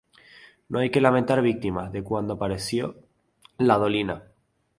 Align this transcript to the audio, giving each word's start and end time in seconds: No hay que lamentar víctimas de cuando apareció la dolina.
No 0.69 0.79
hay 0.79 0.89
que 0.89 0.99
lamentar 0.99 1.43
víctimas 1.43 1.91
de 1.91 2.03
cuando 2.03 2.33
apareció 2.33 2.95
la 3.59 3.77
dolina. 3.77 4.23